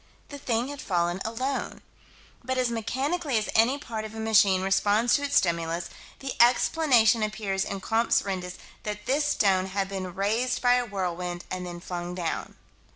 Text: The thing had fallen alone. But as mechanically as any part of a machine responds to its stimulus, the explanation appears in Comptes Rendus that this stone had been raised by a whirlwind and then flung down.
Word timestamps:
The 0.29 0.39
thing 0.39 0.69
had 0.69 0.81
fallen 0.81 1.21
alone. 1.23 1.83
But 2.43 2.57
as 2.57 2.71
mechanically 2.71 3.37
as 3.37 3.49
any 3.53 3.77
part 3.77 4.03
of 4.03 4.15
a 4.15 4.19
machine 4.19 4.63
responds 4.63 5.13
to 5.13 5.21
its 5.21 5.35
stimulus, 5.35 5.91
the 6.21 6.33
explanation 6.41 7.21
appears 7.21 7.63
in 7.63 7.81
Comptes 7.81 8.23
Rendus 8.23 8.57
that 8.81 9.05
this 9.05 9.25
stone 9.25 9.67
had 9.67 9.87
been 9.89 10.15
raised 10.15 10.59
by 10.59 10.73
a 10.73 10.85
whirlwind 10.87 11.45
and 11.51 11.67
then 11.67 11.79
flung 11.79 12.15
down. 12.15 12.55